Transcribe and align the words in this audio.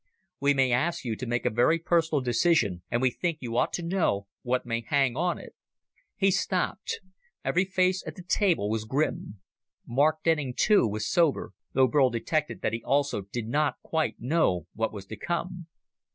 We 0.39 0.55
may 0.55 0.71
ask 0.71 1.05
you 1.05 1.15
to 1.15 1.27
make 1.27 1.45
a 1.45 1.51
very 1.51 1.77
personal 1.77 2.21
decision, 2.21 2.81
and 2.89 3.03
we 3.03 3.11
think 3.11 3.37
you 3.39 3.55
ought 3.55 3.71
to 3.73 3.83
know 3.83 4.25
what 4.41 4.65
may 4.65 4.81
hang 4.81 5.15
on 5.15 5.37
it." 5.37 5.53
He 6.15 6.31
stopped. 6.31 7.01
Every 7.45 7.65
face 7.65 8.03
at 8.07 8.15
the 8.15 8.23
table 8.23 8.67
was 8.67 8.85
grim. 8.85 9.41
Mark 9.85 10.23
Denning, 10.23 10.55
too, 10.57 10.87
was 10.87 11.07
sober, 11.07 11.51
though 11.73 11.85
Burl 11.85 12.09
detected 12.09 12.61
that 12.63 12.73
he 12.73 12.83
also 12.83 13.21
did 13.21 13.47
not 13.47 13.75
quite 13.83 14.19
know 14.19 14.65
what 14.73 14.91
was 14.91 15.05
to 15.05 15.15
come. 15.17 15.67